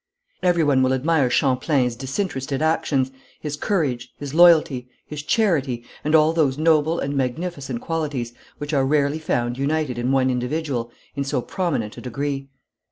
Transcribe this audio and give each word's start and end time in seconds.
Every 0.41 0.63
one 0.63 0.81
will 0.81 0.93
admire 0.95 1.29
Champlain's 1.29 1.95
disinterested 1.95 2.59
actions, 2.63 3.11
his 3.39 3.55
courage, 3.55 4.11
his 4.17 4.33
loyalty, 4.33 4.89
his 5.05 5.21
charity, 5.21 5.85
and 6.03 6.15
all 6.15 6.33
those 6.33 6.57
noble 6.57 6.97
and 6.97 7.15
magnificent 7.15 7.81
qualities 7.81 8.33
which 8.57 8.73
are 8.73 8.83
rarely 8.83 9.19
found 9.19 9.59
united 9.59 9.99
in 9.99 10.11
one 10.11 10.31
individual 10.31 10.91
in 11.15 11.23
so 11.23 11.39
prominent 11.39 11.97
a 11.99 12.01
degree. 12.01 12.49